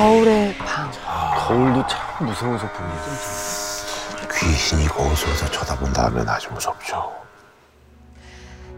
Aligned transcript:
거울의 0.00 0.56
방. 0.56 0.90
거울도 1.36 1.86
참 1.86 2.26
무서운 2.26 2.56
소품이에요. 2.56 2.96
귀신이 4.32 4.86
거울 4.86 5.14
속에서 5.14 5.44
쳐다본다 5.50 6.06
하면 6.06 6.26
아주 6.26 6.50
무섭죠. 6.54 7.12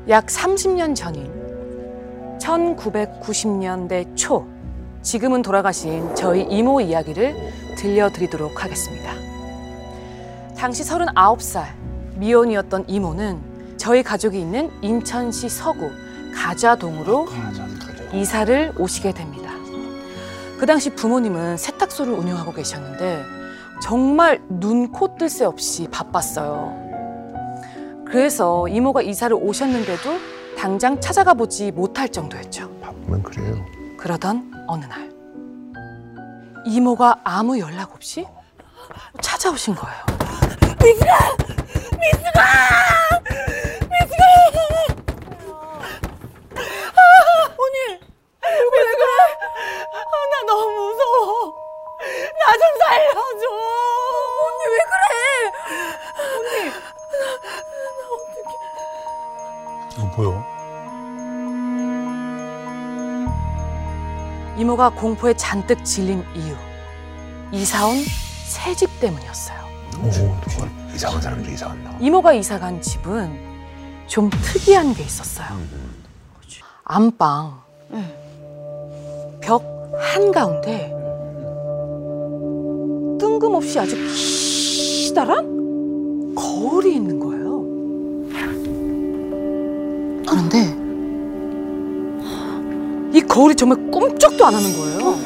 약 0.08 0.26
30년 0.26 0.96
전인 0.96 1.30
1990년대 2.40 4.16
초 4.16 4.48
지금은 5.02 5.42
돌아가신 5.42 6.12
저희 6.16 6.42
이모 6.42 6.80
이야기를 6.80 7.36
들려드리도록 7.76 8.64
하겠습니다. 8.64 9.12
당시 10.58 10.82
39살 10.82 11.66
미혼이었던 12.16 12.86
이모는 12.88 13.76
저희 13.76 14.02
가족이 14.02 14.40
있는 14.40 14.72
인천시 14.82 15.48
서구 15.48 15.88
가좌동으로 16.34 17.28
이사를 18.12 18.72
오시게 18.76 19.12
됩니다. 19.12 19.41
그 20.62 20.66
당시 20.66 20.90
부모님은 20.90 21.56
세탁소를 21.56 22.12
운영하고 22.12 22.52
계셨는데 22.52 23.24
정말 23.82 24.40
눈, 24.48 24.92
코, 24.92 25.16
뜰 25.16 25.28
새 25.28 25.44
없이 25.44 25.88
바빴어요. 25.90 26.72
그래서 28.06 28.68
이모가 28.68 29.02
이사를 29.02 29.36
오셨는데도 29.36 30.20
당장 30.56 31.00
찾아가 31.00 31.34
보지 31.34 31.72
못할 31.72 32.08
정도였죠. 32.08 32.70
바쁘면 32.80 33.24
그래요. 33.24 33.56
그러던 33.98 34.52
어느 34.68 34.84
날 34.84 35.10
이모가 36.64 37.22
아무 37.24 37.58
연락 37.58 37.92
없이 37.92 38.24
찾아오신 39.20 39.74
거예요. 39.74 39.98
언니 40.80 42.12
이모가 64.72 64.88
공포에 64.94 65.34
잔뜩 65.34 65.84
질린 65.84 66.24
이유 66.34 66.54
이사 67.52 67.86
온 67.86 67.94
새 68.46 68.74
집 68.74 68.88
때문이었어요. 69.00 69.58
오, 69.98 70.10
누가 70.10 70.68
이상한 70.94 71.20
사람들이 71.20 71.54
이사 71.54 71.66
왔나? 71.68 71.94
이모가 72.00 72.32
이사 72.34 72.58
간 72.58 72.80
집은 72.80 73.30
좀 74.06 74.30
특이한 74.30 74.94
게 74.94 75.02
있었어요. 75.04 75.48
안방 76.84 77.60
벽 79.42 79.62
한 80.00 80.32
가운데 80.32 80.88
뜬금없이 83.20 83.78
아주 83.78 83.94
기다란 85.06 86.34
거울이 86.34 86.94
있는 86.96 87.18
거예요. 87.20 87.21
거울이 93.32 93.54
정말 93.54 93.78
꿈쩍도 93.90 94.44
안 94.44 94.54
하는 94.54 94.72
거예요. 94.76 95.16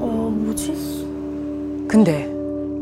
어 0.00 0.32
뭐지? 0.34 1.86
근데 1.88 2.30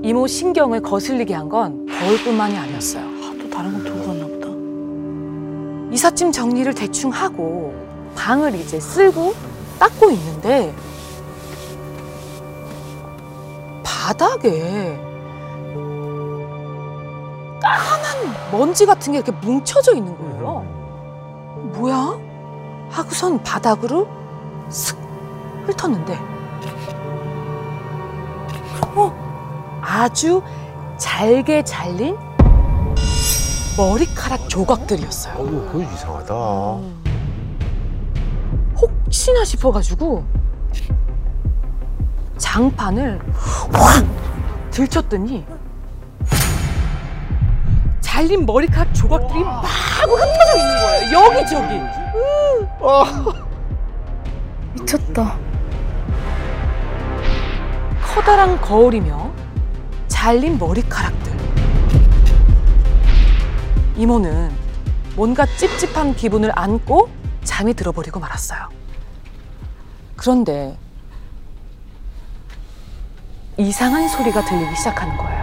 이모 0.02 0.26
신경을 0.26 0.80
거슬리게 0.82 1.34
한 1.34 1.48
건 1.48 1.86
거울뿐만이 1.86 2.56
아니었어요. 2.56 3.04
아, 3.04 3.34
또 3.40 3.48
다른 3.50 3.72
거 3.72 3.84
두고 3.84 4.06
갔나 4.06 4.26
보다. 4.26 4.48
이삿짐 5.94 6.32
정리를 6.32 6.72
대충 6.74 7.10
하고 7.10 7.72
방을 8.16 8.54
이제 8.56 8.80
쓸고 8.80 9.34
닦고 9.78 10.10
있는데 10.10 10.74
바닥에 13.84 14.98
먼지 18.50 18.86
같은 18.86 19.12
게 19.12 19.18
이렇게 19.18 19.32
뭉쳐져 19.32 19.94
있는 19.94 20.16
거예요. 20.16 20.62
뭐야? 21.74 22.18
하고선 22.90 23.42
바닥으로 23.42 24.08
슥 24.68 24.98
훑었는데 25.66 26.18
어? 28.96 29.80
아주 29.80 30.42
잘게 30.96 31.62
잘린 31.64 32.16
머리카락 33.76 34.48
조각들이었어요. 34.48 35.34
어우, 35.38 35.46
그거 35.70 35.82
이상하다. 35.82 36.34
혹시나 38.76 39.44
싶어가지고 39.44 40.24
장판을 42.36 43.20
확 43.72 44.04
들쳤더니 44.70 45.46
잘린 48.20 48.44
머리카락 48.44 48.92
조각들이 48.92 49.42
막 49.42 49.64
흩어져 49.64 50.56
있는 50.58 50.80
거예요. 50.82 51.10
여기저기. 51.24 51.80
미쳤다. 54.74 55.38
커다란 58.02 58.60
거울이며 58.60 59.32
잘린 60.08 60.58
머리카락들. 60.58 61.32
이모는 63.96 64.52
뭔가 65.16 65.46
찝찝한 65.46 66.14
기분을 66.14 66.52
안고 66.54 67.08
잠이 67.44 67.72
들어버리고 67.72 68.20
말았어요. 68.20 68.68
그런데 70.16 70.76
이상한 73.56 74.08
소리가 74.08 74.44
들리기 74.44 74.76
시작하는 74.76 75.16
거예요. 75.16 75.39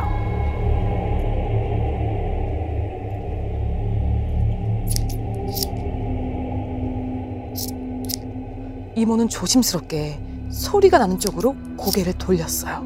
이모는 8.97 9.29
조심스럽게 9.29 10.19
소리가 10.49 10.97
나는 10.97 11.19
쪽으로 11.19 11.55
고개를 11.77 12.13
돌렸어요. 12.13 12.83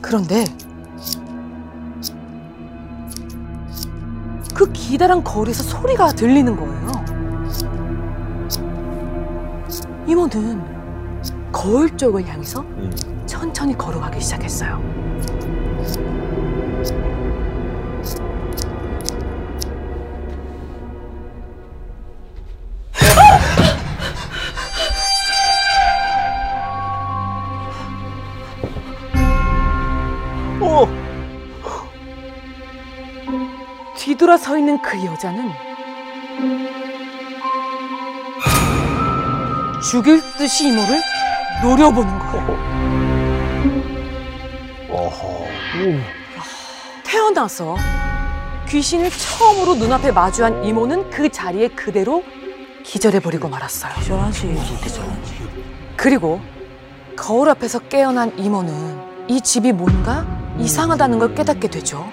그런데 0.00 0.46
그 4.54 4.72
기다란 4.72 5.22
거울에서 5.22 5.62
소리가 5.62 6.12
들리는 6.12 6.56
거예요. 6.56 6.90
이모는 10.06 10.62
거울 11.52 11.94
쪽을 11.98 12.26
향해서 12.26 12.64
천천히 13.26 13.76
걸어가기 13.76 14.18
시작했어요. 14.18 14.80
뒤돌아 34.26 34.36
서 34.36 34.58
있는 34.58 34.82
그 34.82 35.04
여자는 35.04 35.52
죽일 39.88 40.20
듯이 40.36 40.66
이모를 40.66 41.00
노려보는 41.62 42.18
거예요. 42.18 42.48
어허. 44.90 45.46
태어나서 47.04 47.76
귀신을 48.68 49.10
처음으로 49.10 49.76
눈앞에 49.76 50.10
마주한 50.10 50.64
이모는 50.64 51.08
그 51.10 51.28
자리에 51.28 51.68
그대로 51.68 52.24
기절해버리고 52.82 53.48
말았어요. 53.48 53.94
기절하지. 53.94 54.56
그리고 55.96 56.40
거울 57.14 57.48
앞에서 57.48 57.78
깨어난 57.78 58.36
이모는 58.36 59.28
이 59.28 59.40
집이 59.40 59.70
뭔가 59.70 60.26
이상하다는 60.58 61.20
걸 61.20 61.34
깨닫게 61.36 61.68
되죠. 61.68 62.10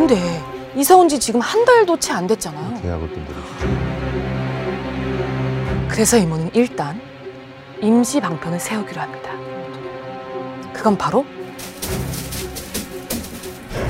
근데 0.00 0.42
이사 0.74 0.96
온 0.96 1.08
지 1.10 1.20
지금 1.20 1.40
한 1.42 1.62
달도 1.66 1.98
채 1.98 2.14
안 2.14 2.26
됐잖아요. 2.26 2.80
계약을 2.80 3.12
또 3.12 3.20
모르지. 3.20 3.40
그래서 5.90 6.16
이모는 6.16 6.50
일단 6.54 6.98
임시 7.82 8.18
방편을 8.18 8.58
세우기로 8.58 8.98
합니다. 8.98 9.30
그건 10.72 10.96
바로 10.96 11.26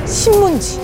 신문지. 0.05 0.81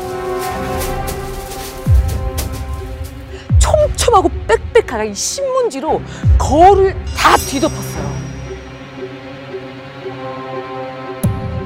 촘촘하고 3.58 4.30
빽빽하게 4.46 5.10
이 5.10 5.14
신문지로 5.14 6.00
거울을 6.38 6.94
다 7.16 7.36
뒤덮었어요. 7.36 8.16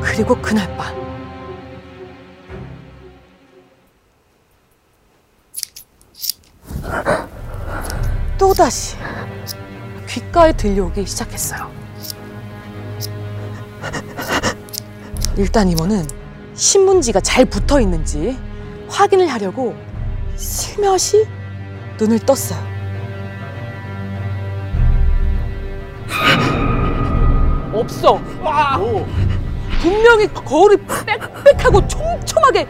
그리고 0.01 0.35
그날 0.41 0.75
밤 0.79 1.00
또다시 8.61 8.95
귓가에 10.07 10.53
들려오기 10.53 11.07
시작했어요. 11.07 11.71
일단 15.39 15.67
이모는 15.67 16.07
신문지가 16.55 17.21
잘 17.21 17.47
붙어 17.47 17.81
있는지 17.81 18.37
확인을 18.89 19.29
하려고 19.29 19.75
슬며시 20.37 21.27
눈을 21.99 22.19
떴어요. 22.19 22.61
없어. 27.73 28.21
분명히 29.81 30.27
거울이 30.35 30.77
빽빽하고 30.77 31.89
촘촘하게 31.89 32.69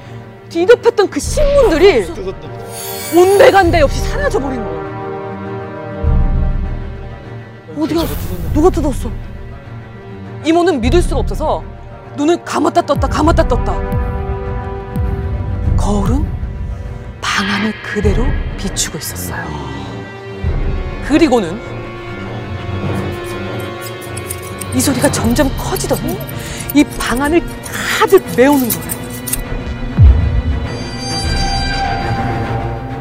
뒤덮였던 0.51 1.11
그 1.11 1.19
신문들이 1.19 2.07
온데간데 3.17 3.81
없이 3.81 4.01
사라져 4.03 4.39
버린 4.39 4.63
거예요. 4.63 4.80
어디 7.81 7.95
갔어? 7.95 8.15
누가 8.53 8.69
뜯었어? 8.71 9.11
이모는 10.45 10.81
믿을 10.81 11.01
수가 11.03 11.21
없어서 11.21 11.63
눈을 12.17 12.45
감았다 12.45 12.83
떴다 12.83 13.09
감았다 13.09 13.49
떴다. 13.49 13.73
거울은 15.77 16.27
방 17.21 17.49
안을 17.49 17.73
그대로 17.83 18.27
비추고 18.59 18.99
있었어요. 18.99 19.45
그리고는 21.07 21.59
이 24.75 24.81
소리가 24.81 25.11
점점 25.11 25.49
커지더니 25.57 26.19
이 26.75 26.85
방 26.99 27.21
안을 27.23 27.43
가득 27.99 28.23
메우는 28.37 28.69
거예요. 28.69 29.01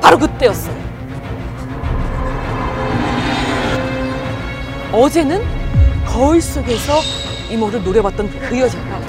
바로 0.01 0.17
그때였어요. 0.17 0.78
어제는 4.91 5.43
거울 6.05 6.41
속에서 6.41 6.99
이모를 7.49 7.83
노려봤던 7.83 8.29
그 8.39 8.59
여자가 8.59 8.99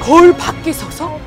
거울 0.00 0.32
밖에 0.36 0.72
서서 0.72 1.18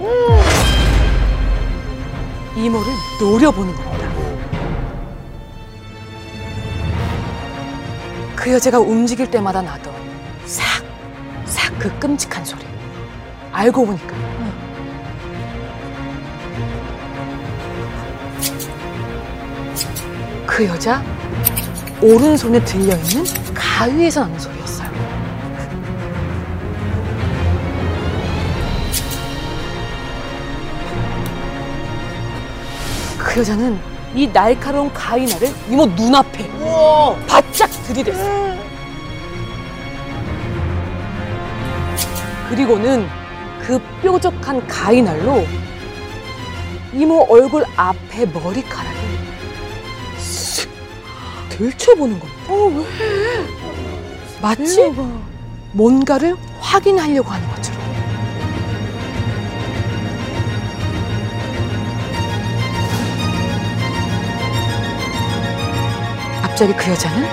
이모를 2.56 2.88
노려보는 3.20 3.76
겁니다. 3.76 4.10
그 8.36 8.54
여자가 8.54 8.80
움직일 8.80 9.30
때마다 9.30 9.62
나던 9.62 9.94
싹, 10.46 10.64
싹 11.46 11.78
그 11.78 11.98
끔찍한 12.00 12.44
소리. 12.46 12.66
알고 13.52 13.86
보니까 13.86 14.16
그 20.60 20.68
여자 20.68 21.02
오른손에 22.02 22.62
들려있는 22.66 23.24
가위에서 23.54 24.24
나는 24.24 24.38
소리였어요. 24.38 24.90
그 33.18 33.40
여자는 33.40 33.80
이 34.14 34.28
날카로운 34.28 34.92
가위날을 34.92 35.48
이모 35.70 35.86
눈앞에 35.86 36.46
바짝 37.26 37.70
들이댔어요. 37.86 38.60
그리고는 42.50 43.08
그 43.62 43.80
뾰족한 44.02 44.68
가위날로 44.68 45.46
이모 46.92 47.26
얼굴 47.30 47.64
앞에 47.78 48.26
머리카락을 48.26 49.00
쓱 49.00 49.09
들춰보는 51.60 52.18
겁니다. 52.18 52.42
어, 52.48 52.68
왜? 52.68 52.86
마치 54.42 54.80
뭔가를 55.74 56.38
확인하려고 56.62 57.30
하는 57.30 57.48
것처럼. 57.50 57.80
갑자기 66.42 66.74
그 66.74 66.92
여자는 66.92 67.28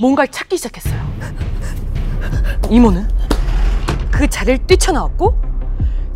뭔가를 0.00 0.30
찾기 0.30 0.56
시작했어요. 0.56 1.04
이모는 2.70 3.06
그 4.10 4.26
자리를 4.26 4.66
뛰쳐나왔고 4.66 5.38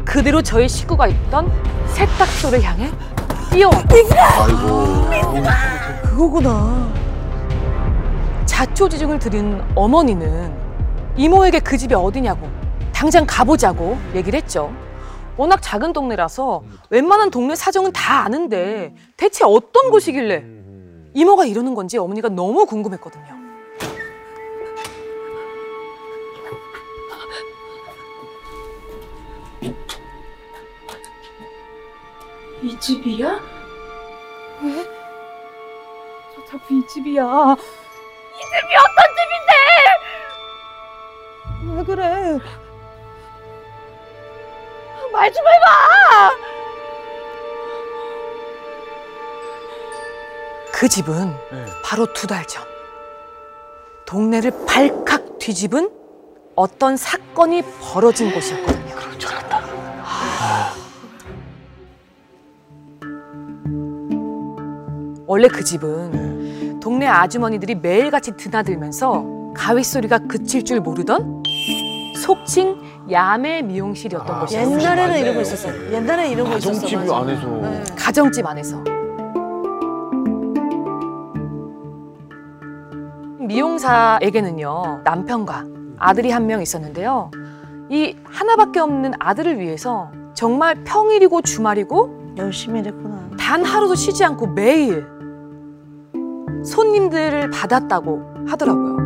그대로 0.07 0.41
저희 0.41 0.69
식구가 0.71 1.07
있던 1.09 1.53
세탁소를 1.95 2.63
향해 2.63 2.91
뛰어왔다. 3.51 3.89
그거구나. 6.03 6.93
자초지종을 8.47 9.19
들은 9.19 9.63
어머니는 9.75 10.53
이모에게 11.17 11.61
그 11.61 11.77
집이 11.77 11.95
어디냐고 11.95 12.49
당장 12.93 13.25
가보자고 13.27 13.97
얘기를 14.15 14.37
했죠. 14.37 14.73
워낙 15.37 15.61
작은 15.63 15.93
동네라서 15.93 16.63
웬만한 16.91 17.31
동네 17.31 17.55
사정은 17.55 17.93
다 17.93 18.25
아는데 18.25 18.95
대체 19.17 19.45
어떤 19.45 19.91
곳이길래 19.91 20.45
이모가 21.15 21.45
이러는 21.45 21.75
건지 21.75 21.97
어머니가 21.99 22.29
너무 22.29 22.67
궁금했거든요. 22.67 23.39
이 32.69 32.79
집이야? 32.79 33.41
왜? 34.63 34.85
저 36.35 36.45
자꾸 36.51 36.75
이 36.75 36.87
집이야. 36.87 37.23
이 37.23 38.41
집이 38.41 38.77
어떤 38.77 38.99
집인데? 39.17 39.53
왜 41.77 41.85
그래? 41.85 42.39
말 45.13 45.33
좀 45.33 45.43
해봐! 45.49 46.37
그 50.73 50.89
집은 50.89 51.35
바로 51.83 52.13
두 52.13 52.27
달 52.27 52.45
전 52.47 52.63
동네를 54.05 54.53
발칵 54.67 55.39
뒤집은 55.39 55.91
어떤 56.55 56.97
사건이 56.99 57.63
벌어진 57.81 58.31
곳이었거든요. 58.33 58.95
그럴 58.95 59.19
줄 59.19 59.31
알았다. 59.33 59.48
원래 65.29 65.47
그 65.47 65.63
집은 65.63 66.81
동네 66.81 67.07
아주머니들이 67.07 67.75
매일같이 67.77 68.33
드나들면서 68.39 69.27
가위 69.55 69.85
소리가 69.85 70.21
그칠 70.21 70.65
줄 70.65 70.81
모르던 70.81 71.43
속칭 72.17 72.81
야매 73.11 73.61
미용실이었던 73.61 74.37
아, 74.37 74.41
곳이었어요. 74.41 74.71
옛날에는 74.81 75.09
맞네. 75.09 75.21
이런 75.21 75.35
거 75.35 75.41
있었어. 75.43 75.93
옛날에 75.93 76.31
이런 76.31 76.49
거 76.49 76.57
있었어. 76.57 76.81
가정집. 76.81 77.13
안에서. 77.13 77.47
네. 77.61 77.85
가정집 77.95 78.47
안에서 78.47 78.85
미용사에게는요 83.69 85.01
남편과 85.05 85.65
아들이 85.99 86.31
한 86.31 86.47
명 86.47 86.63
있었는데요 86.63 87.31
이 87.91 88.17
하나밖에 88.25 88.81
없는 88.81 89.13
아들을 89.19 89.59
위해서 89.59 90.11
정말 90.35 90.75
평일이고 90.85 91.43
주말이고 91.43 92.35
열심히 92.37 92.81
일했구나. 92.81 93.31
단 93.39 93.65
하루도 93.65 93.95
쉬지 93.95 94.25
않고 94.25 94.49
매일 94.49 95.07
손님들을 96.65 97.51
받았다고 97.51 98.47
하더라고요. 98.49 98.97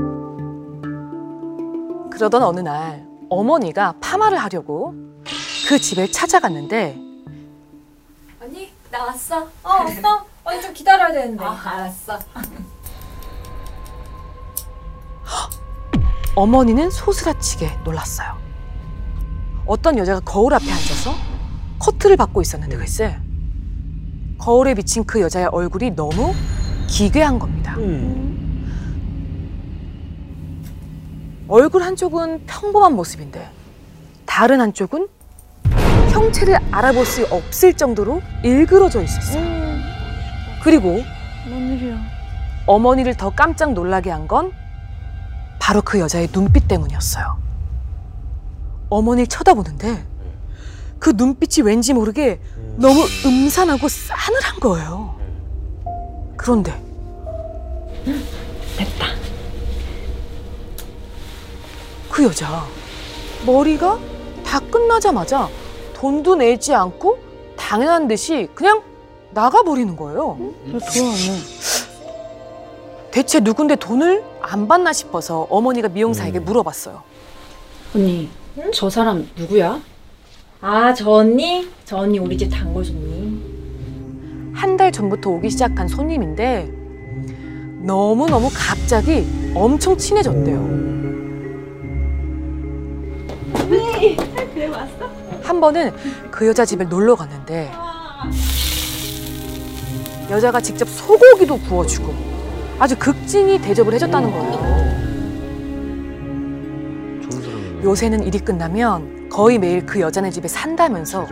그러던 2.11 2.42
어느 2.42 2.61
날 2.61 3.06
어머니가 3.28 3.94
파마를 4.00 4.38
하려고 4.38 4.94
그 5.68 5.78
집에 5.78 6.06
찾아갔는데 6.11 6.99
언니 8.42 8.73
나 8.90 9.04
왔어. 9.04 9.42
어 9.62 9.68
왔어. 9.85 10.26
언니 10.44 10.61
좀 10.61 10.73
기다려야 10.75 11.12
되는데. 11.12 11.44
아 11.44 11.59
알았어. 11.64 12.18
어머니는 16.35 16.90
소스라치게 16.90 17.80
놀랐어요. 17.85 18.37
어떤 19.66 19.99
여자가 19.99 20.21
거울 20.21 20.54
앞에 20.54 20.64
앉아서 20.71 21.12
커트를 21.78 22.16
받고 22.16 22.40
있었는데 22.42 22.76
글쎄 22.76 23.18
거울에 24.38 24.75
비친 24.75 25.04
그 25.04 25.21
여자의 25.21 25.47
얼굴이 25.47 25.90
너무 25.94 26.35
기괴한 26.96 27.38
겁니다. 27.38 27.75
얼굴 31.49 31.82
한쪽은 31.82 32.44
평범한 32.46 32.94
모습인데 32.94 33.50
다른 34.26 34.61
한쪽은 34.61 35.08
형체를 36.11 36.58
알아볼 36.70 37.06
수 37.06 37.25
없을 37.30 37.72
정도로 37.72 38.20
일그러져 38.44 39.02
있었어요. 39.02 39.42
그리고 40.62 41.00
뭔 41.49 41.72
일이야? 41.72 41.99
어머니를 42.66 43.16
더 43.16 43.30
깜짝 43.30 43.72
놀라게 43.72 44.11
한 44.11 44.28
건 44.28 44.52
바로 45.58 45.80
그 45.80 45.99
여자의 45.99 46.28
눈빛 46.28 46.68
때문이었어요. 46.68 47.38
어머니를 48.90 49.26
쳐다보는데 49.28 50.04
그 50.99 51.11
눈빛이 51.16 51.66
왠지 51.66 51.92
모르게 51.94 52.40
너무 52.76 53.04
음산하고 53.25 53.88
싸늘한 53.88 54.61
거예요. 54.61 55.22
그런데 56.42 56.72
됐다. 58.76 59.06
그 62.11 62.25
여자 62.25 62.66
머리가 63.46 63.96
다 64.44 64.58
끝나자마자 64.58 65.49
돈도 65.94 66.34
내지 66.34 66.75
않고 66.75 67.18
당연한 67.56 68.08
듯이 68.08 68.49
그냥 68.56 68.82
나가버리는 69.30 69.94
거예요. 69.94 70.37
좋아하네. 70.92 71.38
대체 73.12 73.38
누군데 73.38 73.76
돈을 73.76 74.25
안 74.40 74.66
받나 74.66 74.92
싶어서 74.92 75.46
어머니가 75.49 75.88
미용사에게 75.90 76.40
물어봤어요. 76.40 77.02
언니, 77.94 78.28
저 78.75 78.90
사람 78.90 79.30
누구야? 79.37 79.80
아, 80.61 80.92
저 80.92 81.08
언니? 81.08 81.68
저 81.84 81.99
언니 81.99 82.18
우리 82.18 82.37
집 82.37 82.49
단골 82.50 82.84
손님. 82.84 83.22
한 84.62 84.76
달 84.76 84.92
전부터 84.92 85.28
오기 85.31 85.50
시작한 85.50 85.88
손님인데 85.88 86.73
너무너무 87.81 88.49
갑자기 88.54 89.26
엄청 89.57 89.99
친해졌대요. 89.99 90.59
한 95.42 95.61
번은 95.61 95.90
그 96.31 96.47
여자 96.47 96.64
집에 96.64 96.85
놀러 96.85 97.16
갔는데 97.16 97.73
여자가 100.31 100.61
직접 100.61 100.88
소고기도 100.88 101.59
구워주고 101.59 102.14
아주 102.78 102.97
극진히 102.97 103.61
대접을 103.61 103.92
해줬다는 103.95 104.31
거예요. 104.31 104.52
좋은 107.21 107.42
사람이네. 107.42 107.83
요새는 107.83 108.23
일이 108.23 108.38
끝나면 108.38 109.28
거의 109.28 109.59
매일 109.59 109.85
그 109.85 109.99
여자네 109.99 110.31
집에 110.31 110.47
산다면서 110.47 111.26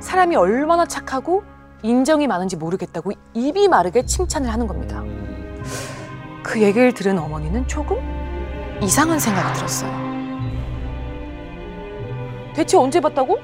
사람이 0.00 0.34
얼마나 0.36 0.86
착하고 0.86 1.42
인정이 1.82 2.26
많은지 2.26 2.56
모르겠다고 2.56 3.12
입이 3.34 3.68
마르게 3.68 4.04
칭찬을 4.04 4.52
하는 4.52 4.66
겁니다. 4.66 5.02
그 6.42 6.60
얘기를 6.60 6.92
들은 6.92 7.18
어머니는 7.18 7.66
조금 7.66 7.98
이상한 8.82 9.18
생각이 9.18 9.54
들었어요. 9.54 9.90
대체 12.54 12.76
언제 12.76 13.00
봤다고? 13.00 13.38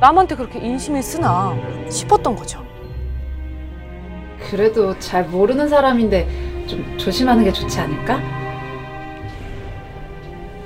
남한테 0.00 0.34
그렇게 0.36 0.58
인심이 0.58 1.00
쓰나 1.02 1.56
싶었던 1.88 2.36
거죠. 2.36 2.62
그래도 4.50 4.98
잘 4.98 5.24
모르는 5.24 5.68
사람인데 5.68 6.66
좀 6.66 6.98
조심하는 6.98 7.44
게 7.44 7.52
좋지 7.52 7.78
않을까? 7.80 8.20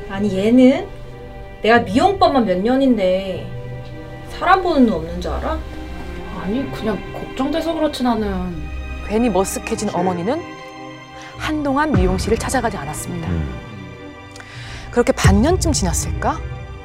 아니, 0.08 0.36
얘는 0.38 0.86
내가 1.62 1.80
미용법만 1.80 2.46
몇 2.46 2.58
년인데 2.58 3.46
사람 4.30 4.62
보는 4.62 4.86
눈 4.86 4.94
없는 4.94 5.20
줄 5.20 5.30
알아? 5.32 5.58
아니, 6.42 6.70
그냥 6.72 6.98
걱정돼서 7.12 7.72
그렇지 7.74 8.02
나는. 8.02 8.66
괜히 9.06 9.30
머쓱해진 9.30 9.94
어머니는 9.94 10.42
한동안 11.38 11.92
미용실을 11.92 12.38
찾아가지 12.38 12.76
않았습니다. 12.76 13.28
음. 13.28 13.54
그렇게 14.90 15.12
반년쯤 15.12 15.72
지났을까? 15.72 16.40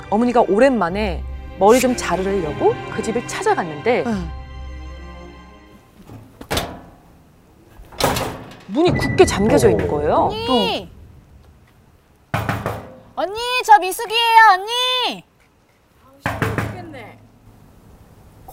어머니가 0.09 0.41
오랜만에 0.41 1.23
머리 1.57 1.79
좀 1.79 1.95
자르려고 1.95 2.73
그 2.93 3.01
집을 3.01 3.27
찾아갔는데 3.27 4.03
문이 8.67 8.91
굳게 8.91 9.25
잠겨져 9.25 9.69
있는 9.69 9.87
거예요. 9.87 10.29
언니! 10.31 10.89
언니, 13.15 13.39
저 13.65 13.77
미숙이에요, 13.79 14.39
언니! 14.53 15.23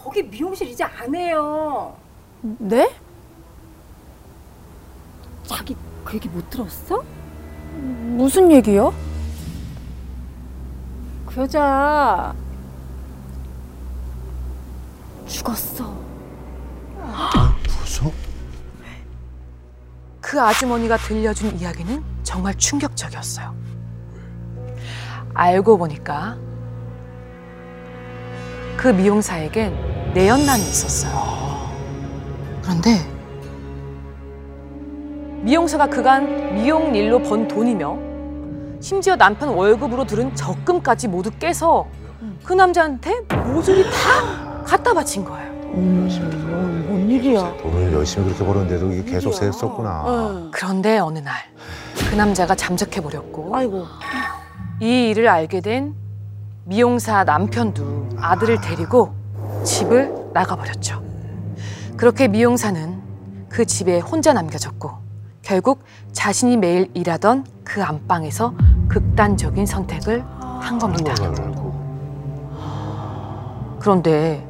거기 0.09 0.23
미용실 0.23 0.69
이제 0.69 0.83
안 0.83 1.13
해요. 1.13 1.95
네? 2.41 2.91
자기 5.43 5.75
그 6.03 6.15
얘기 6.15 6.27
못 6.27 6.49
들었어? 6.49 7.03
무슨 8.17 8.51
얘기요? 8.51 8.91
그 11.27 11.41
여자 11.41 12.33
죽었어. 15.27 15.93
무서? 17.67 18.11
그 20.19 20.41
아주머니가 20.41 20.97
들려준 20.97 21.55
이야기는 21.59 22.03
정말 22.23 22.55
충격적이었어요. 22.55 23.53
알고 25.35 25.77
보니까 25.77 26.35
그 28.75 28.87
미용사에겐 28.87 29.98
내연남이 30.13 30.61
있었어요. 30.61 31.69
그런데 32.61 32.99
미용사가 35.41 35.87
그간 35.87 36.55
미용 36.55 36.93
일로 36.95 37.21
번 37.21 37.47
돈이며 37.47 37.97
심지어 38.81 39.15
남편 39.15 39.49
월급으로 39.49 40.05
들은 40.05 40.33
적금까지 40.35 41.07
모두 41.07 41.31
깨서 41.31 41.85
그 42.43 42.53
남자한테 42.53 43.21
모조리 43.45 43.83
다 43.83 44.63
갖다 44.63 44.93
바친 44.93 45.23
거예요. 45.23 45.49
음, 45.73 46.85
뭔 46.89 47.09
일이야? 47.09 47.57
돈을 47.57 47.93
열심히 47.93 48.25
그렇게 48.25 48.43
벌었는데도 48.45 48.91
이게 48.91 49.11
계속 49.11 49.33
일이야. 49.35 49.51
샜었구나. 49.51 50.07
응. 50.07 50.51
그런데 50.51 50.99
어느 50.99 51.19
날 51.19 51.33
그 52.09 52.15
남자가 52.15 52.55
잠적해 52.55 53.01
버렸고 53.01 53.55
아이고. 53.55 53.85
이 54.81 55.09
일을 55.09 55.27
알게 55.27 55.61
된 55.61 55.93
미용사 56.63 57.23
남편도 57.23 58.09
아들을 58.19 58.61
데리고 58.61 59.13
집을 59.63 60.13
나가버렸죠. 60.33 61.01
그렇게 61.97 62.27
미용사는 62.27 62.99
그 63.49 63.65
집에 63.65 63.99
혼자 63.99 64.33
남겨졌고 64.33 64.91
결국 65.41 65.83
자신이 66.11 66.57
매일 66.57 66.89
일하던 66.93 67.45
그 67.63 67.83
안방에서 67.83 68.53
극단적인 68.87 69.65
선택을 69.65 70.23
한 70.39 70.77
겁니다. 70.77 71.13
그런데 73.79 74.47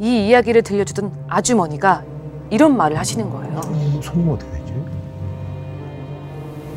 이 0.00 0.26
이야기를 0.28 0.62
들려주던 0.62 1.26
아주머니가 1.28 2.04
이런 2.50 2.76
말을 2.76 2.98
하시는 2.98 3.30
거예요. 3.30 3.60
손님 4.02 4.28
어떻게 4.30 4.50
되지? 4.52 4.74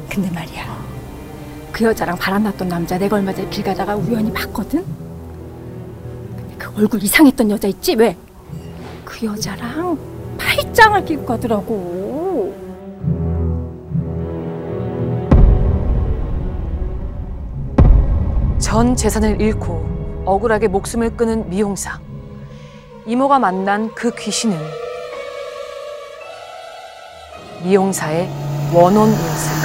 근데 0.10 0.30
말이야. 0.32 0.64
그 1.72 1.84
여자랑 1.84 2.18
바람났던 2.18 2.70
남자 2.70 2.98
내가 2.98 3.18
얼마 3.18 3.34
전에 3.34 3.50
길 3.50 3.64
가다가 3.64 3.96
우연히 3.96 4.32
봤거든. 4.32 4.86
그 6.66 6.82
얼굴 6.82 7.04
이상했던 7.04 7.52
여자 7.52 7.68
있지 7.68 7.94
왜? 7.94 8.18
그 9.04 9.24
여자랑 9.24 10.00
팔짱을 10.40 11.06
끼고 11.06 11.26
가더라고. 11.26 12.56
전 18.58 18.96
재산을 18.96 19.40
잃고 19.40 20.24
억울하게 20.26 20.68
목숨을 20.70 21.16
끊은 21.16 21.52
미용사. 21.52 22.00
이모가 23.06 23.38
만난 23.38 23.94
그 23.94 24.14
귀신은 24.16 24.58
미용사의 27.64 28.28
원혼이었을까 28.74 29.65